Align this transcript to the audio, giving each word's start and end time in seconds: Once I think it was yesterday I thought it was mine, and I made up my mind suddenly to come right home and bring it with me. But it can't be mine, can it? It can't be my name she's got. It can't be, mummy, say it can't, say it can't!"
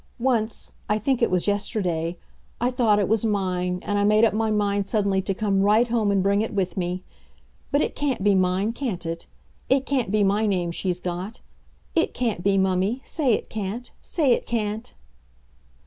Once 0.17 0.73
I 0.89 0.97
think 0.97 1.21
it 1.21 1.29
was 1.29 1.45
yesterday 1.45 2.17
I 2.59 2.71
thought 2.71 2.97
it 2.97 3.07
was 3.07 3.23
mine, 3.23 3.77
and 3.83 3.99
I 3.99 4.03
made 4.03 4.23
up 4.25 4.33
my 4.33 4.49
mind 4.49 4.89
suddenly 4.89 5.21
to 5.21 5.35
come 5.35 5.61
right 5.61 5.87
home 5.89 6.09
and 6.09 6.23
bring 6.23 6.41
it 6.41 6.55
with 6.55 6.75
me. 6.75 7.03
But 7.71 7.83
it 7.83 7.95
can't 7.95 8.23
be 8.23 8.33
mine, 8.33 8.73
can 8.73 8.97
it? 9.05 9.27
It 9.69 9.85
can't 9.85 10.09
be 10.11 10.23
my 10.23 10.47
name 10.47 10.71
she's 10.71 10.99
got. 10.99 11.39
It 11.93 12.15
can't 12.15 12.43
be, 12.43 12.57
mummy, 12.57 13.01
say 13.05 13.33
it 13.33 13.47
can't, 13.47 13.91
say 14.01 14.33
it 14.33 14.47
can't!" 14.47 14.91